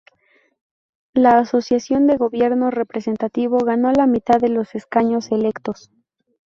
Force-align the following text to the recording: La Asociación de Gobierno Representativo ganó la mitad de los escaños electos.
La 1.13 1.37
Asociación 1.37 2.07
de 2.07 2.17
Gobierno 2.17 2.71
Representativo 2.71 3.59
ganó 3.59 3.91
la 3.91 4.07
mitad 4.07 4.39
de 4.39 4.49
los 4.49 4.73
escaños 4.73 5.31
electos. 5.31 5.91